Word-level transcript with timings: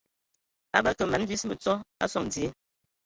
A 0.75 0.77
bə 0.83 0.89
kəlǝg 0.97 1.11
mana 1.11 1.25
vis 1.29 1.43
mǝtsɔ 1.49 1.73
a 2.03 2.05
sɔŋ 2.11 2.25
dzie. 2.29 2.49